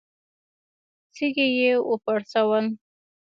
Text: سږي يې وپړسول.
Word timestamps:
سږي 1.15 1.47
يې 1.59 1.71
وپړسول. 1.89 2.65